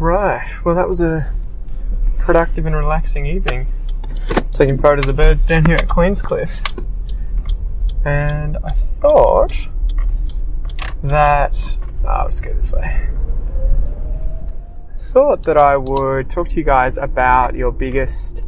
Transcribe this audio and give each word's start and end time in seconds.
Right. 0.00 0.48
Well, 0.64 0.76
that 0.76 0.88
was 0.88 1.00
a 1.00 1.32
productive 2.20 2.66
and 2.66 2.76
relaxing 2.76 3.26
evening. 3.26 3.66
Taking 4.52 4.78
photos 4.78 5.08
of 5.08 5.16
birds 5.16 5.44
down 5.44 5.64
here 5.64 5.74
at 5.74 5.88
Queenscliff. 5.88 6.84
And 8.04 8.58
I 8.58 8.70
thought 8.70 9.68
that. 11.02 11.78
Oh, 12.04 12.22
let's 12.24 12.40
go 12.40 12.54
this 12.54 12.70
way. 12.70 13.08
Thought 14.96 15.42
that 15.42 15.56
I 15.56 15.76
would 15.76 16.30
talk 16.30 16.48
to 16.50 16.56
you 16.56 16.64
guys 16.64 16.96
about 16.96 17.56
your 17.56 17.72
biggest 17.72 18.44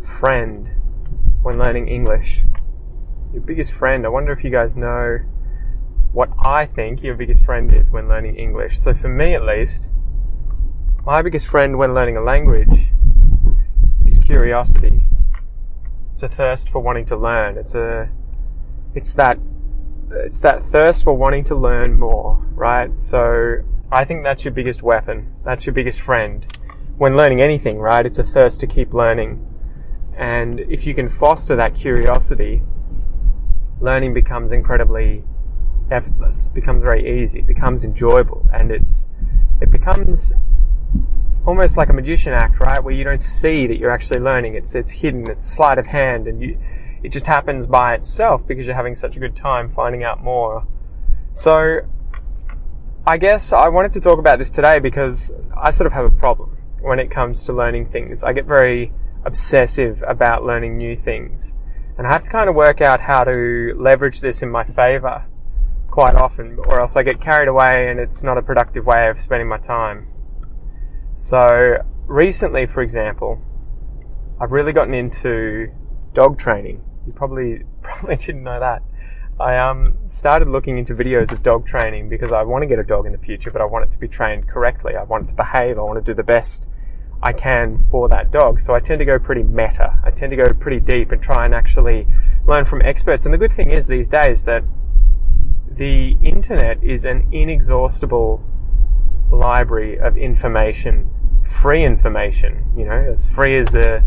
friend 0.00 0.68
when 1.42 1.58
learning 1.58 1.86
English. 1.86 2.42
Your 3.32 3.42
biggest 3.42 3.70
friend. 3.70 4.04
I 4.04 4.08
wonder 4.08 4.32
if 4.32 4.42
you 4.42 4.50
guys 4.50 4.74
know 4.74 5.20
what 6.12 6.30
I 6.40 6.66
think 6.66 7.04
your 7.04 7.14
biggest 7.14 7.44
friend 7.44 7.72
is 7.72 7.92
when 7.92 8.08
learning 8.08 8.34
English. 8.34 8.80
So, 8.80 8.94
for 8.94 9.08
me 9.08 9.34
at 9.34 9.44
least, 9.44 9.90
my 11.08 11.22
biggest 11.22 11.48
friend 11.48 11.78
when 11.78 11.94
learning 11.94 12.18
a 12.18 12.20
language 12.20 12.90
is 14.04 14.18
curiosity. 14.18 15.00
It's 16.12 16.22
a 16.22 16.28
thirst 16.28 16.68
for 16.68 16.80
wanting 16.80 17.06
to 17.06 17.16
learn. 17.16 17.56
It's 17.56 17.74
a, 17.74 18.10
it's 18.94 19.14
that, 19.14 19.38
it's 20.10 20.38
that 20.40 20.60
thirst 20.60 21.04
for 21.04 21.14
wanting 21.14 21.44
to 21.44 21.54
learn 21.54 21.98
more, 21.98 22.36
right? 22.52 23.00
So 23.00 23.64
I 23.90 24.04
think 24.04 24.22
that's 24.22 24.44
your 24.44 24.52
biggest 24.52 24.82
weapon. 24.82 25.32
That's 25.46 25.64
your 25.64 25.72
biggest 25.72 26.02
friend 26.02 26.46
when 26.98 27.16
learning 27.16 27.40
anything, 27.40 27.78
right? 27.78 28.04
It's 28.04 28.18
a 28.18 28.22
thirst 28.22 28.60
to 28.60 28.66
keep 28.66 28.92
learning. 28.92 29.42
And 30.14 30.60
if 30.60 30.86
you 30.86 30.92
can 30.92 31.08
foster 31.08 31.56
that 31.56 31.74
curiosity, 31.74 32.60
learning 33.80 34.12
becomes 34.12 34.52
incredibly 34.52 35.24
effortless, 35.90 36.50
becomes 36.50 36.82
very 36.82 37.18
easy, 37.18 37.40
becomes 37.40 37.82
enjoyable, 37.82 38.46
and 38.52 38.70
it's, 38.70 39.08
it 39.62 39.70
becomes 39.70 40.34
almost 41.48 41.78
like 41.78 41.88
a 41.88 41.94
magician 41.94 42.34
act, 42.34 42.60
right? 42.60 42.84
Where 42.84 42.92
you 42.92 43.04
don't 43.04 43.22
see 43.22 43.66
that 43.68 43.78
you're 43.78 43.90
actually 43.90 44.20
learning. 44.20 44.54
It's 44.54 44.74
it's 44.74 44.90
hidden. 44.90 45.30
It's 45.30 45.46
sleight 45.46 45.78
of 45.78 45.86
hand, 45.86 46.28
and 46.28 46.42
you 46.42 46.58
it 47.02 47.08
just 47.08 47.26
happens 47.26 47.66
by 47.66 47.94
itself 47.94 48.46
because 48.46 48.66
you're 48.66 48.76
having 48.76 48.94
such 48.94 49.16
a 49.16 49.20
good 49.20 49.34
time 49.34 49.70
finding 49.70 50.04
out 50.04 50.22
more. 50.22 50.66
So, 51.32 51.80
I 53.06 53.16
guess 53.16 53.52
I 53.54 53.68
wanted 53.68 53.92
to 53.92 54.00
talk 54.00 54.18
about 54.18 54.38
this 54.38 54.50
today 54.50 54.78
because 54.78 55.32
I 55.56 55.70
sort 55.70 55.86
of 55.86 55.94
have 55.94 56.04
a 56.04 56.10
problem 56.10 56.58
when 56.82 56.98
it 56.98 57.10
comes 57.10 57.44
to 57.44 57.54
learning 57.54 57.86
things. 57.86 58.22
I 58.22 58.34
get 58.34 58.44
very 58.44 58.92
obsessive 59.24 60.04
about 60.06 60.44
learning 60.44 60.76
new 60.76 60.94
things, 60.94 61.56
and 61.96 62.06
I 62.06 62.12
have 62.12 62.24
to 62.24 62.30
kind 62.30 62.50
of 62.50 62.56
work 62.56 62.82
out 62.82 63.00
how 63.00 63.24
to 63.24 63.74
leverage 63.74 64.20
this 64.20 64.42
in 64.42 64.50
my 64.50 64.64
favor 64.64 65.24
quite 65.90 66.14
often, 66.14 66.58
or 66.58 66.78
else 66.78 66.94
I 66.94 67.02
get 67.02 67.22
carried 67.22 67.48
away 67.48 67.88
and 67.88 67.98
it's 67.98 68.22
not 68.22 68.36
a 68.36 68.42
productive 68.42 68.84
way 68.84 69.08
of 69.08 69.18
spending 69.18 69.48
my 69.48 69.56
time. 69.56 70.08
So 71.18 71.84
recently, 72.06 72.66
for 72.66 72.80
example, 72.80 73.42
I've 74.40 74.52
really 74.52 74.72
gotten 74.72 74.94
into 74.94 75.66
dog 76.12 76.38
training. 76.38 76.80
You 77.08 77.12
probably 77.12 77.64
probably 77.82 78.14
didn't 78.14 78.44
know 78.44 78.60
that. 78.60 78.84
I 79.40 79.56
um, 79.56 79.98
started 80.06 80.46
looking 80.46 80.78
into 80.78 80.94
videos 80.94 81.32
of 81.32 81.42
dog 81.42 81.66
training 81.66 82.08
because 82.08 82.30
I 82.30 82.44
want 82.44 82.62
to 82.62 82.68
get 82.68 82.78
a 82.78 82.84
dog 82.84 83.04
in 83.04 83.10
the 83.10 83.18
future, 83.18 83.50
but 83.50 83.60
I 83.60 83.64
want 83.64 83.84
it 83.84 83.90
to 83.90 83.98
be 83.98 84.06
trained 84.06 84.46
correctly. 84.46 84.94
I 84.94 85.02
want 85.02 85.24
it 85.24 85.28
to 85.30 85.34
behave. 85.34 85.76
I 85.76 85.82
want 85.82 85.98
to 85.98 86.08
do 86.08 86.14
the 86.14 86.22
best 86.22 86.68
I 87.20 87.32
can 87.32 87.78
for 87.78 88.08
that 88.10 88.30
dog. 88.30 88.60
So 88.60 88.72
I 88.74 88.78
tend 88.78 89.00
to 89.00 89.04
go 89.04 89.18
pretty 89.18 89.42
meta. 89.42 89.98
I 90.04 90.12
tend 90.12 90.30
to 90.30 90.36
go 90.36 90.52
pretty 90.54 90.78
deep 90.78 91.10
and 91.10 91.20
try 91.20 91.44
and 91.44 91.52
actually 91.52 92.06
learn 92.46 92.64
from 92.64 92.80
experts. 92.80 93.24
And 93.24 93.34
the 93.34 93.38
good 93.38 93.50
thing 93.50 93.70
is 93.70 93.88
these 93.88 94.08
days 94.08 94.44
that 94.44 94.62
the 95.68 96.16
internet 96.22 96.80
is 96.84 97.04
an 97.04 97.28
inexhaustible 97.32 98.48
library 99.30 99.98
of 99.98 100.16
information, 100.16 101.10
free 101.44 101.84
information, 101.84 102.64
you 102.76 102.84
know, 102.84 103.10
as 103.10 103.26
free 103.26 103.56
as 103.56 103.74
a, 103.74 104.04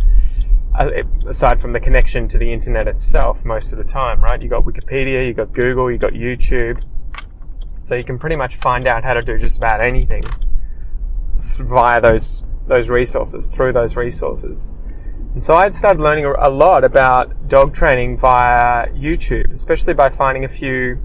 uh, 0.75 0.89
aside 1.27 1.61
from 1.61 1.71
the 1.71 1.79
connection 1.79 2.27
to 2.27 2.37
the 2.37 2.51
internet 2.51 2.87
itself 2.87 3.43
most 3.43 3.71
of 3.71 3.77
the 3.77 3.83
time, 3.83 4.21
right? 4.21 4.41
You 4.41 4.49
got 4.49 4.63
Wikipedia, 4.63 5.25
you 5.25 5.33
got 5.33 5.53
Google, 5.53 5.91
you 5.91 5.97
got 5.97 6.13
YouTube. 6.13 6.83
So 7.79 7.95
you 7.95 8.03
can 8.03 8.19
pretty 8.19 8.35
much 8.35 8.55
find 8.55 8.87
out 8.87 9.03
how 9.03 9.15
to 9.15 9.21
do 9.21 9.37
just 9.37 9.57
about 9.57 9.81
anything 9.81 10.23
via 11.39 11.99
those 11.99 12.43
those 12.67 12.89
resources, 12.89 13.47
through 13.47 13.73
those 13.73 13.95
resources. 13.95 14.71
And 15.33 15.43
so 15.43 15.55
I 15.55 15.63
had 15.63 15.75
started 15.75 16.01
learning 16.01 16.25
a 16.25 16.49
lot 16.49 16.83
about 16.83 17.47
dog 17.47 17.73
training 17.73 18.17
via 18.17 18.87
YouTube, 18.89 19.51
especially 19.51 19.93
by 19.93 20.09
finding 20.09 20.43
a 20.43 20.47
few 20.47 21.03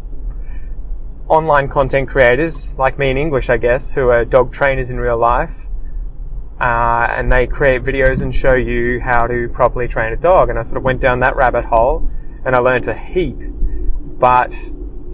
online 1.29 1.69
content 1.69 2.09
creators, 2.09 2.75
like 2.75 2.99
me 2.99 3.11
in 3.11 3.17
English, 3.17 3.51
I 3.51 3.57
guess, 3.57 3.93
who 3.93 4.09
are 4.09 4.25
dog 4.25 4.53
trainers 4.53 4.91
in 4.91 5.01
real 5.01 5.19
life. 5.19 5.67
Uh, 6.61 7.07
and 7.11 7.31
they 7.31 7.47
create 7.47 7.83
videos 7.83 8.23
and 8.23 8.35
show 8.35 8.55
you 8.55 9.01
how 9.01 9.27
to 9.27 9.49
properly 9.49 9.89
train 9.89 10.13
a 10.13 10.17
dog. 10.17 10.49
And 10.49 10.59
I 10.59 10.63
sort 10.63 10.79
of 10.79 10.85
went 10.85 11.01
down 11.01 11.21
that 11.21 11.37
rabbit 11.37 11.67
hole 11.67 12.09
and 12.45 12.55
I 12.55 12.59
learned 12.59 12.89
a 12.89 12.95
heap. 12.95 13.37
But 13.39 14.55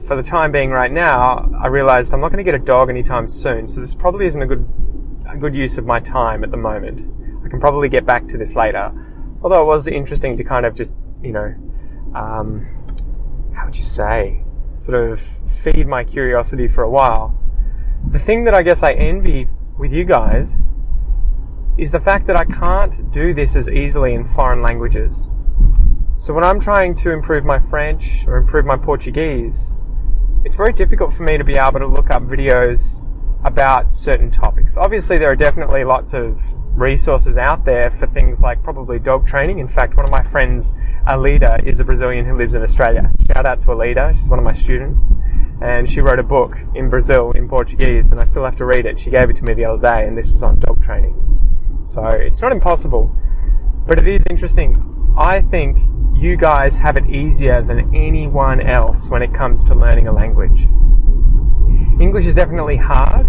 for 0.06 0.15
the 0.15 0.23
time 0.23 0.53
being 0.53 0.71
right 0.71 0.93
now, 0.93 1.50
I 1.59 1.67
realized 1.67 2.12
I'm 2.15 2.21
not 2.21 2.29
going 2.29 2.44
to 2.44 2.44
get 2.44 2.55
a 2.55 2.65
dog 2.65 2.91
anytime 2.91 3.27
soon. 3.27 3.67
So 3.67 3.81
this 3.81 3.94
probably 3.94 4.27
isn't 4.27 4.41
a 4.43 4.47
good, 4.47 4.69
a 5.29 5.37
good 5.37 5.55
use 5.55 5.79
of 5.79 5.87
my 5.87 5.99
time 5.99 6.44
at 6.44 6.50
the 6.50 6.56
moment. 6.56 7.00
I 7.44 7.49
can 7.49 7.59
probably 7.59 7.89
get 7.89 8.06
back 8.06 8.29
to 8.29 8.39
this 8.39 8.55
later. 8.55 8.93
Although 9.43 9.62
it 9.62 9.67
was 9.67 9.89
interesting 9.89 10.37
to 10.37 10.44
kind 10.44 10.65
of 10.65 10.75
just, 10.77 10.94
you 11.23 11.33
know, 11.33 11.55
um, 12.15 12.65
how 13.55 13.65
would 13.65 13.77
you 13.77 13.83
say? 13.83 14.44
Sort 14.75 15.10
of 15.10 15.21
feed 15.21 15.87
my 15.87 16.05
curiosity 16.05 16.69
for 16.69 16.83
a 16.83 16.91
while. 16.91 17.38
The 18.10 18.19
thing 18.19 18.44
that 18.44 18.55
I 18.55 18.62
guess 18.62 18.83
I 18.83 18.93
envy 18.93 19.49
with 19.78 19.93
you 19.93 20.05
guys 20.05 20.71
is 21.78 21.91
the 21.91 22.00
fact 22.00 22.27
that 22.27 22.37
I 22.37 22.44
can't 22.44 23.11
do 23.11 23.32
this 23.32 23.56
as 23.56 23.69
easily 23.71 24.15
in 24.15 24.25
foreign 24.25 24.61
languages. 24.61 25.28
So 26.16 26.34
when 26.34 26.44
I'm 26.44 26.61
trying 26.61 26.94
to 26.97 27.11
improve 27.11 27.44
my 27.44 27.59
French 27.59 28.27
or 28.27 28.37
improve 28.37 28.66
my 28.66 28.77
Portuguese, 28.77 29.77
it's 30.44 30.55
very 30.55 30.72
difficult 30.72 31.12
for 31.12 31.22
me 31.22 31.38
to 31.38 31.44
be 31.44 31.56
able 31.56 31.78
to 31.78 31.87
look 31.87 32.11
up 32.11 32.25
videos 32.25 33.06
about 33.44 33.94
certain 33.94 34.31
topics. 34.31 34.77
Obviously, 34.77 35.19
there 35.19 35.31
are 35.31 35.37
definitely 35.37 35.84
lots 35.84 36.15
of 36.15 36.41
resources 36.75 37.37
out 37.37 37.65
there 37.65 37.91
for 37.91 38.06
things 38.06 38.43
like 38.43 38.62
probably 38.62 38.99
dog 38.99 39.27
training. 39.27 39.59
In 39.59 39.69
fact, 39.69 39.97
one 39.97 40.05
of 40.05 40.10
my 40.10 40.22
friends, 40.22 40.75
Alida, 41.06 41.60
is 41.65 41.81
a 41.81 41.84
Brazilian 41.84 42.25
who 42.25 42.37
lives 42.37 42.55
in 42.55 42.62
Australia. 42.62 43.10
Shout 43.27 43.47
out 43.47 43.60
to 43.62 43.72
Alida, 43.72 44.12
she's 44.15 44.28
one 44.28 44.38
of 44.38 44.44
my 44.44 44.53
students. 44.53 45.11
And 45.61 45.88
she 45.88 46.00
wrote 46.00 46.19
a 46.19 46.25
book 46.25 46.59
in 46.75 46.88
Brazil 46.88 47.31
in 47.32 47.49
Portuguese, 47.49 48.11
and 48.11 48.21
I 48.21 48.25
still 48.25 48.44
have 48.44 48.56
to 48.56 48.65
read 48.65 48.84
it. 48.87 48.99
She 48.99 49.11
gave 49.11 49.31
it 49.31 49.37
to 49.37 49.44
me 49.44 49.55
the 49.55 49.65
other 49.66 49.81
day, 49.81 50.06
and 50.06 50.19
this 50.19 50.31
was 50.31 50.43
on 50.43 50.59
dog 50.59 50.82
training. 50.82 51.15
So 51.84 52.05
it's 52.06 52.41
not 52.41 52.53
impossible, 52.53 53.15
but 53.87 53.99
it 53.99 54.09
is 54.09 54.27
interesting. 54.28 55.15
I 55.16 55.41
think 55.41 55.78
you 56.15 56.37
guys 56.37 56.78
have 56.78 56.97
it 56.97 57.09
easier 57.09 57.62
than 57.62 57.94
anyone 57.94 58.61
else 58.61 59.09
when 59.09 59.22
it 59.22 59.32
comes 59.32 59.62
to 59.65 59.75
learning 59.75 60.09
a 60.09 60.12
language. 60.12 60.66
English 62.00 62.27
is 62.27 62.34
definitely 62.34 62.77
hard, 62.77 63.27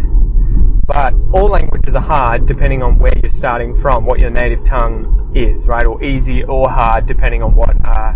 but 0.94 1.16
all 1.34 1.50
languages 1.50 1.96
are 1.96 2.02
hard 2.04 2.46
depending 2.46 2.84
on 2.84 3.00
where 3.00 3.12
you're 3.24 3.30
starting 3.32 3.74
from, 3.74 4.06
what 4.06 4.20
your 4.20 4.30
native 4.30 4.64
tongue 4.64 5.32
is, 5.34 5.68
right? 5.68 5.88
Or 5.88 6.02
easy 6.04 6.44
or 6.44 6.70
hard 6.70 7.08
depending 7.08 7.42
on 7.42 7.56
what 7.56 7.76
uh, 7.84 8.14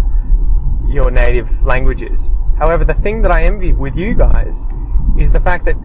your 0.88 1.10
native 1.10 1.64
language 1.64 2.04
is. 2.04 2.30
However, 2.60 2.86
the 2.86 2.94
thing 2.94 3.24
that 3.24 3.32
I 3.32 3.46
envy 3.46 3.74
with 3.74 3.96
you 3.96 4.14
guys 4.14 4.68
is 5.18 5.32
the 5.32 5.40
fact 5.40 5.66
that 5.66 5.76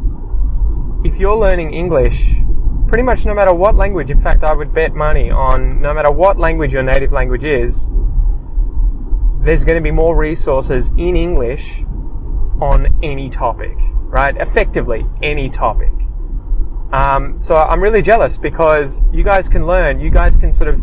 if 1.03 1.17
you're 1.17 1.35
learning 1.35 1.73
English, 1.73 2.35
pretty 2.89 3.03
much 3.03 3.25
no 3.25 3.33
matter 3.33 3.55
what 3.55 3.75
language, 3.75 4.11
in 4.11 4.21
fact, 4.21 4.45
I 4.45 4.53
would 4.53 4.75
bet 4.75 4.95
money 4.95 5.31
on 5.31 5.81
no 5.81 5.95
matter 5.95 6.11
what 6.11 6.39
language 6.39 6.75
your 6.75 6.83
native 6.83 7.11
language 7.11 7.45
is, 7.45 7.91
there's 9.41 9.65
going 9.65 9.79
to 9.79 9.83
be 9.83 9.91
more 9.91 10.15
resources 10.15 10.91
in 10.91 11.17
English 11.17 11.85
on 12.61 12.99
any 13.03 13.31
topic, 13.31 13.79
right? 14.11 14.37
Effectively, 14.37 15.07
any 15.23 15.49
topic. 15.49 16.02
Um, 16.93 17.39
so 17.39 17.57
I'm 17.57 17.83
really 17.83 18.03
jealous 18.03 18.37
because 18.37 19.03
you 19.13 19.23
guys 19.23 19.49
can 19.49 19.67
learn, 19.67 19.99
you 19.99 20.11
guys 20.11 20.37
can 20.37 20.53
sort 20.53 20.69
of, 20.69 20.81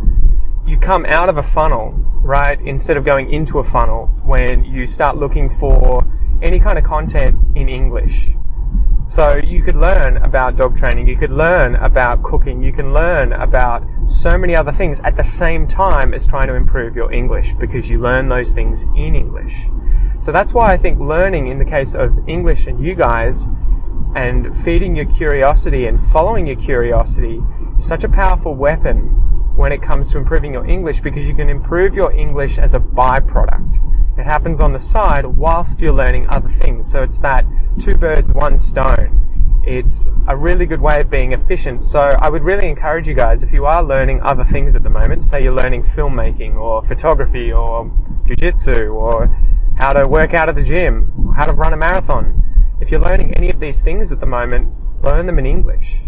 you 0.65 0.77
come 0.77 1.05
out 1.05 1.29
of 1.29 1.37
a 1.37 1.43
funnel, 1.43 1.91
right? 2.21 2.59
Instead 2.61 2.97
of 2.97 3.05
going 3.05 3.31
into 3.31 3.59
a 3.59 3.63
funnel 3.63 4.07
when 4.23 4.63
you 4.63 4.85
start 4.87 5.17
looking 5.17 5.49
for 5.49 6.03
any 6.41 6.59
kind 6.59 6.79
of 6.79 6.83
content 6.83 7.37
in 7.55 7.69
English. 7.69 8.31
So 9.03 9.37
you 9.37 9.61
could 9.61 9.75
learn 9.75 10.17
about 10.17 10.55
dog 10.55 10.77
training, 10.77 11.07
you 11.07 11.15
could 11.15 11.31
learn 11.31 11.75
about 11.75 12.21
cooking, 12.21 12.61
you 12.61 12.73
can 12.73 12.93
learn 12.93 13.33
about 13.33 13.83
so 14.07 14.37
many 14.37 14.55
other 14.55 14.71
things 14.71 14.99
at 15.01 15.15
the 15.15 15.23
same 15.23 15.67
time 15.67 16.13
as 16.13 16.25
trying 16.25 16.47
to 16.47 16.55
improve 16.55 16.95
your 16.95 17.11
English 17.11 17.53
because 17.53 17.89
you 17.89 17.99
learn 17.99 18.29
those 18.29 18.53
things 18.53 18.83
in 18.95 19.15
English. 19.15 19.67
So 20.19 20.31
that's 20.31 20.53
why 20.53 20.73
I 20.73 20.77
think 20.77 20.99
learning 20.99 21.47
in 21.47 21.59
the 21.59 21.65
case 21.65 21.95
of 21.95 22.27
English 22.27 22.67
and 22.67 22.83
you 22.83 22.93
guys 22.93 23.47
and 24.15 24.55
feeding 24.63 24.95
your 24.95 25.05
curiosity 25.05 25.85
and 25.85 25.99
following 25.99 26.47
your 26.47 26.55
curiosity 26.55 27.41
is 27.77 27.85
such 27.85 28.03
a 28.03 28.09
powerful 28.09 28.55
weapon 28.55 29.15
when 29.55 29.71
it 29.71 29.81
comes 29.81 30.11
to 30.11 30.17
improving 30.17 30.53
your 30.53 30.65
English 30.65 31.01
because 31.01 31.27
you 31.27 31.35
can 31.35 31.49
improve 31.49 31.93
your 31.93 32.11
English 32.13 32.57
as 32.57 32.73
a 32.73 32.79
byproduct. 32.79 33.77
It 34.17 34.25
happens 34.25 34.59
on 34.59 34.73
the 34.73 34.79
side 34.79 35.25
whilst 35.25 35.79
you're 35.79 35.93
learning 35.93 36.27
other 36.27 36.49
things. 36.49 36.89
So 36.91 37.03
it's 37.03 37.19
that 37.19 37.45
two 37.77 37.95
birds, 37.95 38.33
one 38.33 38.57
stone. 38.57 39.61
it's 39.63 40.07
a 40.27 40.35
really 40.35 40.65
good 40.65 40.81
way 40.81 41.01
of 41.01 41.09
being 41.09 41.33
efficient. 41.33 41.81
So 41.81 41.99
I 41.99 42.29
would 42.29 42.43
really 42.43 42.67
encourage 42.67 43.07
you 43.07 43.13
guys, 43.13 43.43
if 43.43 43.53
you 43.53 43.65
are 43.65 43.83
learning 43.83 44.21
other 44.21 44.43
things 44.43 44.75
at 44.75 44.83
the 44.83 44.89
moment, 44.89 45.23
say 45.23 45.43
you're 45.43 45.53
learning 45.53 45.83
filmmaking 45.83 46.55
or 46.55 46.83
photography 46.83 47.51
or 47.51 47.85
jujitsu 48.25 48.93
or 48.93 49.27
how 49.77 49.93
to 49.93 50.07
work 50.07 50.33
out 50.33 50.49
at 50.49 50.55
the 50.55 50.63
gym, 50.63 51.31
how 51.35 51.45
to 51.45 51.53
run 51.53 51.73
a 51.73 51.77
marathon. 51.77 52.43
If 52.81 52.91
you're 52.91 53.01
learning 53.01 53.33
any 53.33 53.49
of 53.49 53.59
these 53.59 53.81
things 53.81 54.11
at 54.11 54.19
the 54.19 54.25
moment, 54.25 54.73
learn 55.03 55.25
them 55.25 55.37
in 55.37 55.45
English. 55.45 56.01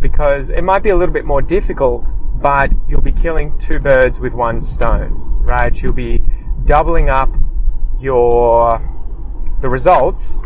Because 0.00 0.50
it 0.50 0.62
might 0.62 0.82
be 0.82 0.88
a 0.88 0.96
little 0.96 1.12
bit 1.12 1.24
more 1.24 1.42
difficult, 1.42 2.14
but 2.40 2.72
you'll 2.88 3.02
be 3.02 3.12
killing 3.12 3.56
two 3.58 3.78
birds 3.78 4.18
with 4.18 4.32
one 4.32 4.60
stone, 4.60 5.10
right? 5.42 5.82
You'll 5.82 5.92
be 5.92 6.22
doubling 6.64 7.10
up 7.10 7.34
your, 7.98 8.80
the 9.60 9.68
results 9.68 10.40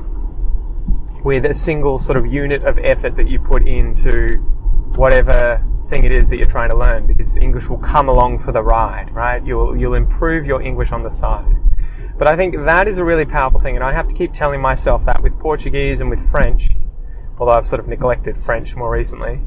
with 1.22 1.44
a 1.44 1.54
single 1.54 1.98
sort 1.98 2.18
of 2.18 2.26
unit 2.26 2.64
of 2.64 2.78
effort 2.78 3.16
that 3.16 3.28
you 3.28 3.38
put 3.38 3.66
into 3.66 4.36
whatever 4.96 5.64
thing 5.86 6.04
it 6.04 6.12
is 6.12 6.30
that 6.30 6.36
you're 6.36 6.46
trying 6.46 6.70
to 6.70 6.76
learn 6.76 7.06
because 7.06 7.36
English 7.36 7.68
will 7.68 7.78
come 7.78 8.08
along 8.08 8.38
for 8.38 8.52
the 8.52 8.62
ride, 8.62 9.10
right? 9.12 9.44
You'll, 9.44 9.76
you'll 9.76 9.94
improve 9.94 10.46
your 10.46 10.60
English 10.62 10.92
on 10.92 11.02
the 11.02 11.10
side. 11.10 11.56
But 12.16 12.28
I 12.28 12.36
think 12.36 12.56
that 12.56 12.88
is 12.88 12.98
a 12.98 13.04
really 13.04 13.24
powerful 13.24 13.60
thing 13.60 13.74
and 13.74 13.84
I 13.84 13.92
have 13.92 14.08
to 14.08 14.14
keep 14.14 14.32
telling 14.32 14.60
myself 14.60 15.04
that 15.04 15.13
Portuguese 15.44 16.00
and 16.00 16.08
with 16.08 16.26
French, 16.30 16.70
although 17.36 17.52
I've 17.52 17.66
sort 17.66 17.78
of 17.78 17.86
neglected 17.86 18.34
French 18.34 18.74
more 18.74 18.90
recently. 18.90 19.42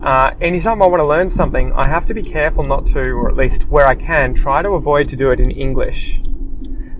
Uh, 0.00 0.30
anytime 0.40 0.80
I 0.80 0.86
want 0.86 1.00
to 1.00 1.04
learn 1.04 1.28
something, 1.28 1.72
I 1.72 1.86
have 1.88 2.06
to 2.06 2.14
be 2.14 2.22
careful 2.22 2.62
not 2.62 2.86
to, 2.94 3.00
or 3.00 3.28
at 3.28 3.34
least 3.36 3.66
where 3.68 3.88
I 3.88 3.96
can, 3.96 4.34
try 4.34 4.62
to 4.62 4.70
avoid 4.70 5.08
to 5.08 5.16
do 5.16 5.32
it 5.32 5.40
in 5.40 5.50
English 5.50 6.20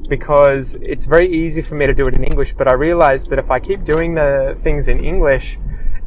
because 0.08 0.74
it's 0.82 1.04
very 1.04 1.28
easy 1.32 1.62
for 1.62 1.76
me 1.76 1.86
to 1.86 1.94
do 1.94 2.08
it 2.08 2.14
in 2.14 2.24
English, 2.24 2.54
but 2.54 2.66
I 2.66 2.72
realize 2.72 3.26
that 3.26 3.38
if 3.38 3.48
I 3.48 3.60
keep 3.60 3.84
doing 3.84 4.14
the 4.14 4.56
things 4.58 4.88
in 4.88 5.04
English, 5.04 5.56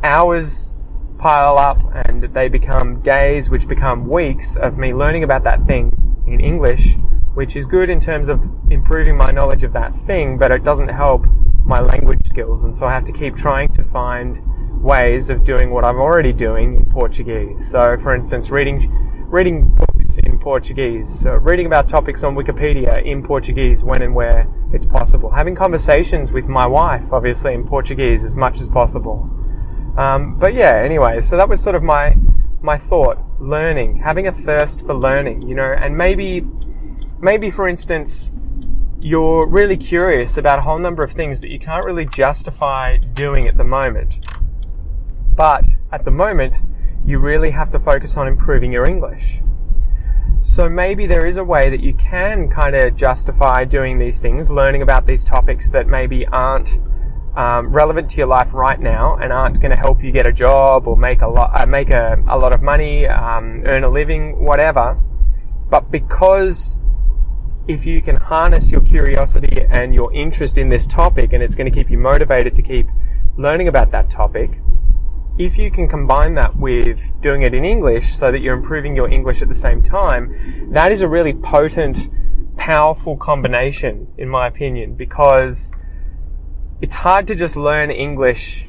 hours 0.04 0.74
pile 1.18 1.58
up 1.58 1.82
and 2.06 2.24
they 2.34 2.50
become 2.50 3.00
days, 3.00 3.50
which 3.50 3.66
become 3.66 4.10
weeks 4.10 4.58
of 4.58 4.78
me 4.78 4.94
learning 4.94 5.24
about 5.24 5.46
that 5.46 5.66
thing 5.68 5.90
in 6.28 6.42
English, 6.42 6.98
which 7.34 7.56
is 7.56 7.66
good 7.66 7.90
in 7.90 8.02
terms 8.02 8.28
of 8.28 8.44
improving 8.70 9.16
my 9.16 9.32
knowledge 9.32 9.64
of 9.64 9.72
that 9.72 9.94
thing, 9.94 10.38
but 10.38 10.52
it 10.52 10.66
doesn't 10.66 10.90
help 10.90 11.26
my 11.74 11.80
language 11.80 12.20
skills. 12.28 12.64
And 12.66 12.76
so 12.76 12.86
I 12.86 12.92
have 12.92 13.04
to 13.06 13.12
keep 13.12 13.36
trying 13.36 13.70
to 13.70 13.84
find 13.84 14.40
ways 14.80 15.32
of 15.32 15.44
doing 15.44 15.72
what 15.72 15.84
I'm 15.84 16.00
already 16.00 16.32
doing 16.32 16.76
in 16.78 16.86
Portuguese. 16.86 17.68
So, 17.68 17.98
for 17.98 18.14
instance, 18.14 18.52
reading 18.52 18.78
reading 19.38 19.74
books 19.74 20.20
in 20.20 20.38
Portuguese, 20.38 21.10
so 21.10 21.32
reading 21.32 21.66
about 21.66 21.88
topics 21.88 22.24
on 22.24 22.36
Wikipedia 22.36 23.04
in 23.04 23.24
Portuguese 23.24 23.84
when 23.84 24.04
and 24.04 24.14
where 24.14 24.48
it's 24.72 24.86
possible, 24.86 25.32
having 25.32 25.56
conversations 25.56 26.32
with 26.32 26.48
my 26.48 26.68
wife, 26.68 27.12
obviously 27.12 27.56
in 27.56 27.64
Portuguese 27.66 28.24
as 28.24 28.36
much 28.36 28.60
as 28.62 28.70
possible. 28.70 29.28
Um, 29.98 30.38
but 30.38 30.54
yeah, 30.54 30.76
anyway, 30.76 31.22
so 31.22 31.38
that 31.38 31.50
was 31.50 31.60
sort 31.60 31.76
of 31.76 31.82
my 31.82 32.16
my 32.62 32.78
thought: 32.78 33.18
learning, 33.40 33.98
having 33.98 34.28
a 34.28 34.32
thirst 34.32 34.86
for 34.86 34.94
learning, 34.94 35.42
you 35.50 35.56
know, 35.56 35.74
and 35.84 35.98
maybe 35.98 36.46
maybe 37.20 37.50
for 37.50 37.68
instance 37.68 38.33
you're 39.04 39.46
really 39.46 39.76
curious 39.76 40.38
about 40.38 40.60
a 40.60 40.62
whole 40.62 40.80
number 40.80 41.04
of 41.04 41.12
things 41.12 41.42
that 41.42 41.50
you 41.50 41.60
can't 41.60 41.86
really 41.86 42.06
justify 42.06 42.96
doing 42.96 43.50
at 43.50 43.58
the 43.58 43.64
moment. 43.66 44.26
But 45.36 45.66
at 45.92 46.06
the 46.06 46.12
moment, 46.12 46.62
you 47.06 47.20
really 47.20 47.52
have 47.52 47.70
to 47.72 47.80
focus 47.80 48.16
on 48.16 48.30
improving 48.30 48.72
your 48.72 48.86
English. 48.86 49.42
So 50.40 50.70
maybe 50.70 51.06
there 51.06 51.26
is 51.26 51.36
a 51.36 51.44
way 51.44 51.70
that 51.70 51.82
you 51.82 51.94
can 51.96 52.50
kind 52.50 52.78
of 52.78 52.96
justify 52.96 53.66
doing 53.66 54.00
these 54.00 54.20
things, 54.20 54.50
learning 54.50 54.82
about 54.82 55.06
these 55.06 55.26
topics 55.26 55.70
that 55.72 55.86
maybe 55.86 56.26
aren't 56.28 56.80
um, 57.36 57.74
relevant 57.74 58.10
to 58.12 58.18
your 58.18 58.28
life 58.28 58.54
right 58.54 58.80
now 58.80 59.18
and 59.18 59.34
aren't 59.34 59.60
going 59.60 59.72
to 59.72 59.78
help 59.78 60.02
you 60.02 60.12
get 60.12 60.26
a 60.26 60.32
job 60.32 60.88
or 60.88 60.96
make 60.96 61.22
a 61.22 61.28
lot, 61.28 61.52
uh, 61.54 61.66
make 61.66 61.90
a, 61.90 62.24
a 62.28 62.38
lot 62.38 62.54
of 62.54 62.62
money, 62.62 63.06
um, 63.06 63.64
earn 63.66 63.84
a 63.84 63.90
living, 63.90 64.40
whatever. 64.40 65.02
But 65.70 65.92
because 65.92 66.80
if 67.68 67.86
you 67.86 68.02
can 68.02 68.16
harness 68.18 68.72
your 68.72 68.82
curiosity 68.82 69.66
and 69.70 69.94
your 69.94 70.12
interest 70.14 70.58
in 70.58 70.70
this 70.70 70.86
topic 70.86 71.32
and 71.34 71.42
it's 71.42 71.56
going 71.56 71.72
to 71.72 71.76
keep 71.78 71.90
you 71.90 71.98
motivated 71.98 72.54
to 72.56 72.62
keep 72.62 72.88
learning 73.38 73.68
about 73.68 73.92
that 73.92 74.10
topic, 74.10 74.60
if 75.38 75.58
you 75.58 75.72
can 75.72 75.88
combine 75.88 76.36
that 76.36 76.56
with 76.58 77.02
doing 77.22 77.42
it 77.42 77.54
in 77.54 77.66
English 77.66 78.14
so 78.14 78.32
that 78.32 78.42
you're 78.42 78.56
improving 78.56 78.96
your 78.96 79.10
English 79.10 79.42
at 79.42 79.48
the 79.48 79.56
same 79.56 79.82
time, 79.82 80.72
that 80.72 80.92
is 80.92 81.02
a 81.02 81.08
really 81.08 81.34
potent, 81.34 82.10
powerful 82.58 83.18
combination, 83.18 84.08
in 84.18 84.30
my 84.30 84.46
opinion, 84.46 84.94
because 84.94 85.72
it's 86.82 86.96
hard 86.96 87.26
to 87.28 87.36
just 87.36 87.56
learn 87.56 87.90
English 87.90 88.68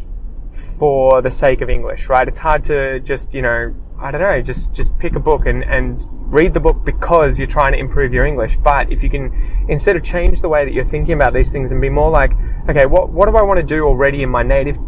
for 0.79 1.21
the 1.21 1.31
sake 1.31 1.61
of 1.61 1.69
English, 1.69 2.09
right? 2.09 2.29
It's 2.29 2.39
hard 2.39 2.65
to 2.65 3.01
just, 3.01 3.35
you 3.35 3.43
know, 3.43 3.75
I 3.99 4.11
don't 4.11 4.21
know, 4.21 4.43
just, 4.43 4.75
just 4.75 4.97
pick 4.99 5.15
a 5.15 5.21
book 5.21 5.47
and, 5.47 5.65
and 5.65 6.05
read 6.33 6.53
the 6.53 6.61
book 6.61 6.85
because 6.85 7.39
you're 7.39 7.49
trying 7.49 7.73
to 7.73 7.79
improve 7.79 8.13
your 8.13 8.27
English. 8.27 8.57
But 8.57 8.91
if 8.91 9.03
you 9.03 9.11
can, 9.11 9.33
instead 9.69 9.97
of 9.97 10.03
change 10.03 10.41
the 10.41 10.49
way 10.49 10.65
that 10.65 10.73
you're 10.73 10.85
thinking 10.85 11.15
about 11.15 11.33
these 11.33 11.53
things 11.53 11.73
and 11.73 11.81
be 11.81 11.89
more 11.89 12.11
like, 12.11 12.33
okay, 12.69 12.87
what, 12.87 13.11
what 13.11 13.29
do 13.29 13.37
I 13.37 13.43
want 13.43 13.59
to 13.59 13.67
do 13.67 13.85
already 13.85 14.23
in 14.23 14.31
my 14.31 14.43
native 14.43 14.79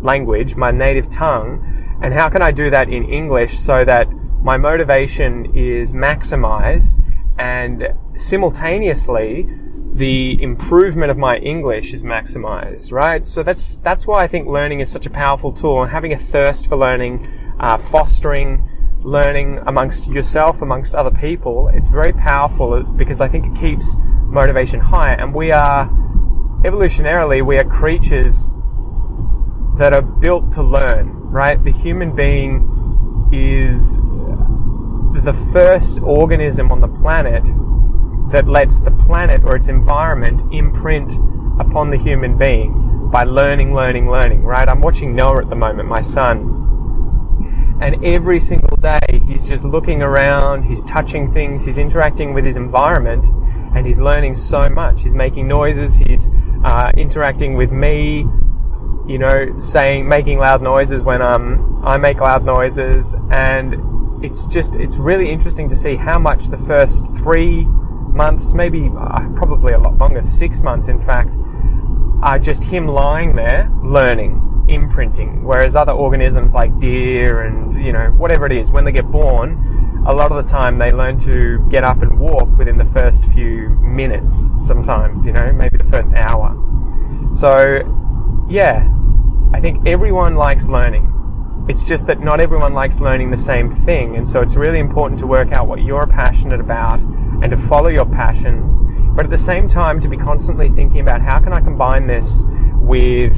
language, 0.00 0.56
my 0.56 0.70
native 0.70 1.08
tongue, 1.08 1.98
and 2.02 2.12
how 2.12 2.28
can 2.28 2.42
I 2.42 2.50
do 2.50 2.70
that 2.70 2.88
in 2.88 3.04
English 3.04 3.56
so 3.56 3.84
that 3.84 4.08
my 4.42 4.56
motivation 4.56 5.56
is 5.56 5.92
maximized 5.92 7.02
and 7.38 7.94
simultaneously 8.14 9.48
the 9.92 10.40
improvement 10.42 11.10
of 11.10 11.16
my 11.16 11.38
English 11.38 11.94
is 11.94 12.04
maximized, 12.04 12.92
right? 12.92 13.26
So 13.26 13.42
that's 13.42 13.78
that's 13.78 14.06
why 14.06 14.22
I 14.22 14.26
think 14.26 14.46
learning 14.46 14.80
is 14.80 14.90
such 14.90 15.06
a 15.06 15.10
powerful 15.10 15.52
tool 15.52 15.82
and 15.82 15.90
having 15.90 16.12
a 16.12 16.18
thirst 16.18 16.68
for 16.68 16.76
learning, 16.76 17.26
uh, 17.60 17.76
fostering 17.76 18.68
learning 19.02 19.60
amongst 19.66 20.08
yourself, 20.08 20.62
amongst 20.62 20.94
other 20.94 21.10
people. 21.10 21.68
It's 21.68 21.88
very 21.88 22.12
powerful 22.12 22.82
because 22.82 23.20
I 23.20 23.28
think 23.28 23.46
it 23.46 23.60
keeps 23.60 23.96
motivation 24.24 24.80
high, 24.80 25.14
and 25.14 25.34
we 25.34 25.52
are 25.52 25.88
evolutionarily 26.64 27.44
we 27.44 27.58
are 27.58 27.64
creatures 27.64 28.54
that 29.76 29.92
are 29.92 30.02
built 30.02 30.50
to 30.52 30.62
learn, 30.62 31.12
right? 31.12 31.62
The 31.62 31.70
human 31.70 32.16
being 32.16 33.28
is 33.32 33.98
the 35.22 35.32
first 35.52 36.00
organism 36.00 36.72
on 36.72 36.80
the 36.80 36.88
planet 36.88 37.44
that 38.30 38.48
lets 38.48 38.80
the 38.80 38.90
planet 38.90 39.44
or 39.44 39.54
its 39.54 39.68
environment 39.68 40.42
imprint 40.52 41.16
upon 41.60 41.90
the 41.90 41.96
human 41.96 42.36
being 42.36 43.08
by 43.12 43.24
learning, 43.24 43.74
learning, 43.74 44.10
learning, 44.10 44.42
right? 44.42 44.68
I'm 44.68 44.80
watching 44.80 45.14
Noah 45.14 45.42
at 45.42 45.50
the 45.50 45.56
moment, 45.56 45.88
my 45.88 46.00
son. 46.00 46.55
And 47.80 48.02
every 48.04 48.40
single 48.40 48.76
day, 48.78 49.20
he's 49.26 49.46
just 49.46 49.62
looking 49.62 50.02
around, 50.02 50.64
he's 50.64 50.82
touching 50.84 51.30
things, 51.30 51.64
he's 51.64 51.78
interacting 51.78 52.32
with 52.32 52.44
his 52.46 52.56
environment, 52.56 53.26
and 53.74 53.86
he's 53.86 53.98
learning 53.98 54.34
so 54.34 54.68
much. 54.70 55.02
He's 55.02 55.14
making 55.14 55.46
noises, 55.46 55.94
he's 55.94 56.30
uh, 56.64 56.92
interacting 56.96 57.54
with 57.54 57.70
me, 57.70 58.26
you 59.06 59.18
know, 59.18 59.58
saying, 59.58 60.08
making 60.08 60.38
loud 60.38 60.62
noises 60.62 61.02
when 61.02 61.20
um, 61.20 61.82
I 61.84 61.98
make 61.98 62.20
loud 62.20 62.44
noises. 62.44 63.14
And 63.30 64.24
it's 64.24 64.46
just, 64.46 64.76
it's 64.76 64.96
really 64.96 65.30
interesting 65.30 65.68
to 65.68 65.76
see 65.76 65.96
how 65.96 66.18
much 66.18 66.46
the 66.46 66.58
first 66.58 67.14
three 67.14 67.66
months, 67.66 68.54
maybe 68.54 68.90
uh, 68.98 69.28
probably 69.36 69.74
a 69.74 69.78
lot 69.78 69.98
longer, 69.98 70.22
six 70.22 70.62
months 70.62 70.88
in 70.88 70.98
fact, 70.98 71.36
are 72.22 72.38
just 72.38 72.64
him 72.64 72.88
lying 72.88 73.36
there 73.36 73.70
learning, 73.84 74.40
imprinting. 74.68 75.44
Whereas 75.44 75.76
other 75.76 75.92
organisms 75.92 76.54
like 76.54 76.78
deer 76.78 77.42
and, 77.42 77.74
you 77.74 77.92
know, 77.92 78.10
whatever 78.10 78.46
it 78.46 78.52
is, 78.52 78.70
when 78.70 78.84
they 78.84 78.92
get 78.92 79.10
born, 79.10 80.02
a 80.06 80.12
lot 80.12 80.30
of 80.30 80.36
the 80.36 80.50
time 80.50 80.78
they 80.78 80.92
learn 80.92 81.18
to 81.18 81.58
get 81.68 81.82
up 81.82 82.02
and 82.02 82.18
walk 82.18 82.48
within 82.56 82.78
the 82.78 82.84
first 82.84 83.24
few 83.26 83.70
minutes, 83.80 84.52
sometimes, 84.54 85.26
you 85.26 85.32
know, 85.32 85.52
maybe 85.52 85.78
the 85.78 85.84
first 85.84 86.14
hour. 86.14 86.56
So, 87.32 88.46
yeah, 88.48 88.88
I 89.52 89.60
think 89.60 89.86
everyone 89.86 90.36
likes 90.36 90.68
learning. 90.68 91.12
It's 91.68 91.82
just 91.82 92.06
that 92.06 92.20
not 92.20 92.40
everyone 92.40 92.72
likes 92.72 93.00
learning 93.00 93.30
the 93.30 93.36
same 93.36 93.70
thing. 93.70 94.14
And 94.16 94.28
so 94.28 94.40
it's 94.40 94.54
really 94.54 94.78
important 94.78 95.18
to 95.20 95.26
work 95.26 95.50
out 95.50 95.66
what 95.66 95.82
you're 95.82 96.06
passionate 96.06 96.60
about 96.60 97.00
and 97.00 97.50
to 97.50 97.56
follow 97.56 97.88
your 97.88 98.06
passions. 98.06 98.78
But 99.16 99.24
at 99.24 99.30
the 99.30 99.38
same 99.38 99.66
time, 99.66 99.98
to 100.00 100.08
be 100.08 100.16
constantly 100.16 100.68
thinking 100.68 101.00
about 101.00 101.20
how 101.20 101.40
can 101.40 101.52
I 101.52 101.60
combine 101.60 102.06
this 102.06 102.44
with 102.74 103.36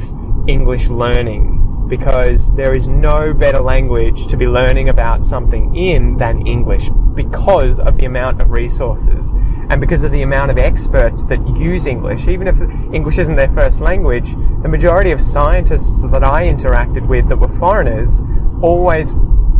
English 0.48 0.88
learning? 0.88 1.58
because 1.88 2.52
there 2.52 2.74
is 2.74 2.86
no 2.86 3.32
better 3.32 3.60
language 3.60 4.26
to 4.26 4.36
be 4.36 4.46
learning 4.46 4.88
about 4.88 5.24
something 5.24 5.74
in 5.74 6.16
than 6.18 6.46
English 6.46 6.90
because 7.14 7.80
of 7.80 7.96
the 7.96 8.04
amount 8.04 8.40
of 8.40 8.50
resources 8.50 9.32
and 9.70 9.80
because 9.80 10.02
of 10.02 10.12
the 10.12 10.22
amount 10.22 10.50
of 10.50 10.58
experts 10.58 11.24
that 11.24 11.44
use 11.58 11.86
English. 11.86 12.28
Even 12.28 12.46
if 12.46 12.60
English 12.92 13.18
isn't 13.18 13.36
their 13.36 13.48
first 13.48 13.80
language, 13.80 14.34
the 14.62 14.68
majority 14.68 15.10
of 15.10 15.20
scientists 15.20 16.02
that 16.08 16.22
I 16.22 16.48
interacted 16.48 17.06
with 17.06 17.28
that 17.28 17.36
were 17.36 17.48
foreigners 17.48 18.22
always 18.62 19.14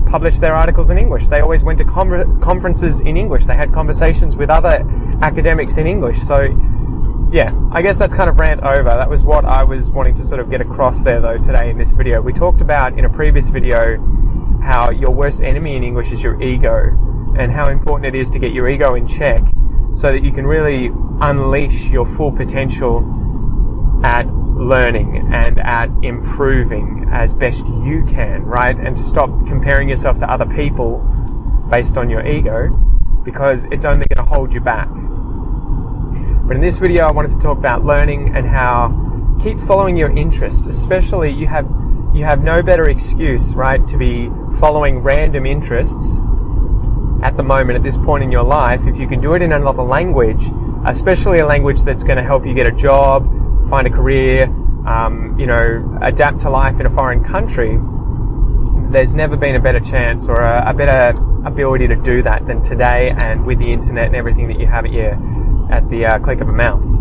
published 0.07 0.41
their 0.41 0.55
articles 0.55 0.91
in 0.91 0.99
English. 0.99 1.29
They 1.29 1.41
always 1.41 1.65
went 1.65 1.79
to 1.79 1.85
conferences 1.85 3.01
in 3.01 3.17
English. 3.17 3.47
They 3.47 3.55
had 3.55 3.73
conversations 3.73 4.37
with 4.37 4.51
other 4.51 4.87
academics 5.21 5.77
in 5.77 5.87
English. 5.87 6.19
So 6.21 6.49
yeah, 7.31 7.53
I 7.73 7.83
guess 7.83 7.99
that's 7.99 8.15
kind 8.15 8.31
of 8.31 8.39
rant 8.39 8.63
over. 8.63 8.89
That 8.89 9.11
was 9.11 9.23
what 9.23 9.45
I 9.45 9.63
was 9.63 9.91
wanting 9.91 10.15
to 10.15 10.23
sort 10.23 10.41
of 10.41 10.49
get 10.49 10.61
across 10.61 11.03
there 11.03 11.21
though 11.21 11.37
today 11.37 11.71
in 11.71 11.77
this 11.77 11.93
video. 11.93 12.23
We 12.23 12.33
talked 12.33 12.61
about 12.61 12.99
in 12.99 13.05
a 13.05 13.11
previous 13.11 13.51
video 13.51 13.99
how 14.63 14.91
your 14.91 15.11
worst 15.11 15.43
enemy 15.43 15.77
in 15.77 15.85
English 15.85 16.11
is 16.11 16.23
your 16.23 16.41
ego 16.43 17.35
and 17.39 17.53
how 17.53 17.69
important 17.69 18.15
it 18.15 18.19
is 18.19 18.31
to 18.31 18.39
get 18.39 18.53
your 18.53 18.69
ego 18.69 18.95
in 18.95 19.07
check 19.07 19.43
so 19.93 20.11
that 20.11 20.25
you 20.25 20.33
can 20.33 20.47
really 20.47 20.91
unleash 21.21 21.89
your 21.91 22.07
full 22.07 22.33
potential 22.33 23.05
at 24.03 24.27
learning 24.27 25.29
and 25.33 25.61
at 25.61 25.91
improving 26.03 27.09
as 27.13 27.35
best 27.35 27.67
you 27.67 28.05
can, 28.07 28.43
right? 28.43 28.79
And 28.79 28.97
to 28.97 29.03
stop 29.03 29.47
comparing 29.47 29.89
yourself 29.89 30.19
to 30.19 30.31
other 30.31 30.47
people 30.47 30.99
based 31.71 31.97
on 31.99 32.09
your 32.09 32.27
ego 32.27 32.69
because 33.23 33.67
it's 33.67 33.85
only 33.85 34.07
going 34.07 34.27
to 34.27 34.35
hold 34.35 34.55
you 34.55 34.61
back. 34.61 34.89
But 36.49 36.57
in 36.57 36.63
this 36.63 36.79
video, 36.79 37.07
I 37.07 37.11
wanted 37.11 37.33
to 37.33 37.39
talk 37.39 37.59
about 37.59 37.85
learning 37.85 38.35
and 38.35 38.47
how 38.47 39.37
keep 39.39 39.61
following 39.61 39.99
your 39.99 40.11
interest, 40.11 40.67
especially 40.67 41.31
you 41.31 41.47
have 41.47 41.69
you 42.15 42.25
have 42.25 42.43
no 42.43 42.63
better 42.63 42.89
excuse, 42.89 43.55
right, 43.55 43.87
to 43.87 43.99
be 43.99 44.31
following 44.59 45.01
random 45.01 45.45
interests 45.45 46.17
at 47.23 47.37
the 47.37 47.43
moment 47.43 47.77
at 47.77 47.83
this 47.83 47.99
point 47.99 48.25
in 48.25 48.33
your 48.33 48.45
life 48.45 48.87
if 48.87 48.97
you 48.97 49.07
can 49.07 49.21
do 49.21 49.35
it 49.35 49.43
in 49.43 49.53
another 49.53 49.83
language, 49.83 50.47
especially 50.87 51.41
a 51.41 51.47
language 51.47 51.83
that's 51.83 52.03
going 52.03 52.17
to 52.17 52.23
help 52.23 52.47
you 52.47 52.55
get 52.55 52.67
a 52.67 52.73
job, 52.73 53.29
find 53.69 53.87
a 53.87 53.91
career, 53.91 54.45
um, 54.87 55.37
you 55.39 55.45
know, 55.45 55.99
adapt 56.01 56.41
to 56.41 56.49
life 56.49 56.81
in 56.81 56.87
a 56.87 56.91
foreign 56.91 57.23
country. 57.23 57.79
There's 58.91 59.15
never 59.15 59.37
been 59.37 59.55
a 59.55 59.61
better 59.61 59.81
chance 59.81 60.31
or 60.31 60.41
a, 60.41 60.71
a 60.71 60.73
better 60.73 61.11
ability 61.45 61.89
to 61.89 61.97
do 61.97 62.23
that 62.23 62.47
than 62.47 62.63
today 62.63 63.11
and 63.21 63.45
with 63.45 63.59
the 63.59 63.71
internet 63.71 64.07
and 64.07 64.17
everything 64.17 64.49
that 64.49 64.59
you 64.59 64.67
have 64.67 64.87
at 64.87 64.93
your 64.93 65.13
at 65.71 65.89
the 65.91 66.07
uh, 66.07 66.19
click 66.19 66.41
of 66.41 66.49
a 66.49 66.53
mouse. 66.53 67.01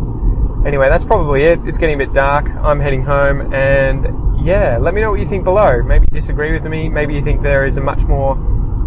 Anyway, 0.66 0.90
that's 0.90 1.06
probably 1.06 1.44
it. 1.44 1.60
It's 1.66 1.78
getting 1.78 1.96
a 1.96 1.98
bit 1.98 2.14
dark. 2.14 2.50
I'm 2.50 2.80
heading 2.80 3.04
home, 3.04 3.54
and 3.54 4.46
yeah, 4.46 4.78
let 4.78 4.94
me 4.94 5.02
know 5.02 5.12
what 5.12 5.20
you 5.20 5.26
think 5.26 5.44
below. 5.44 5.82
Maybe 5.82 6.06
you 6.10 6.20
disagree 6.20 6.52
with 6.52 6.66
me. 6.66 6.90
Maybe 6.90 7.14
you 7.14 7.22
think 7.22 7.42
there 7.42 7.66
is 7.66 7.78
a 7.78 7.82
much 7.82 8.04
more 8.04 8.34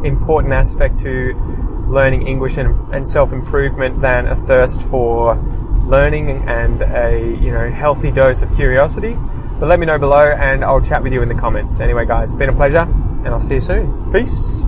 important 0.04 0.52
aspect 0.52 0.98
to 0.98 1.34
learning 1.88 2.26
English 2.26 2.56
and, 2.56 2.94
and 2.94 3.06
self 3.06 3.32
improvement 3.32 4.00
than 4.00 4.26
a 4.26 4.36
thirst 4.36 4.82
for 4.84 5.36
learning 5.86 6.30
and 6.48 6.82
a 6.82 7.18
you 7.40 7.50
know 7.50 7.70
healthy 7.70 8.10
dose 8.10 8.42
of 8.42 8.54
curiosity. 8.54 9.16
But 9.58 9.68
let 9.68 9.78
me 9.78 9.86
know 9.86 9.98
below, 9.98 10.32
and 10.32 10.64
I'll 10.64 10.80
chat 10.80 11.02
with 11.02 11.12
you 11.12 11.22
in 11.22 11.28
the 11.28 11.34
comments. 11.34 11.80
Anyway, 11.80 12.06
guys, 12.06 12.30
it's 12.30 12.36
been 12.36 12.48
a 12.48 12.54
pleasure, 12.54 12.88
and 13.24 13.28
I'll 13.28 13.40
see 13.40 13.54
you 13.54 13.60
soon. 13.60 14.12
Peace. 14.12 14.64